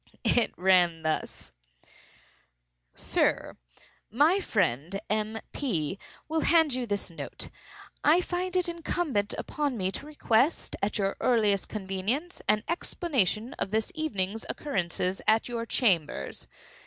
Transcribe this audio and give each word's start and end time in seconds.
It 0.23 0.51
ran 0.57 1.03
thus: 1.03 1.51
Sir,—My 2.95 4.39
friend, 4.39 4.99
M. 5.11 5.37
P., 5.53 5.99
will 6.27 6.39
hand 6.39 6.73
you 6.73 6.87
this 6.87 7.11
note. 7.11 7.49
I 8.03 8.19
find 8.19 8.55
it 8.55 8.67
incumbent 8.67 9.35
upon 9.37 9.77
me 9.77 9.91
to 9.91 10.07
request, 10.07 10.75
at 10.81 10.97
your 10.97 11.17
earliest 11.19 11.69
convenience, 11.69 12.41
an 12.49 12.63
explanation 12.67 13.53
of 13.59 13.69
this 13.69 13.91
evening's 13.93 14.43
occurrences 14.49 15.21
at 15.27 15.47
your 15.47 15.67
chambers. 15.67 16.47